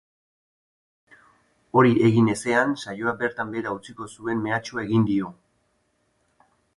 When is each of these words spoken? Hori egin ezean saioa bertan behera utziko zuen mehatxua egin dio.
Hori 1.81 1.91
egin 2.07 2.31
ezean 2.35 2.73
saioa 2.85 3.13
bertan 3.19 3.53
behera 3.57 3.75
utziko 3.81 4.07
zuen 4.15 4.41
mehatxua 4.47 4.87
egin 4.89 5.05
dio. 5.11 5.31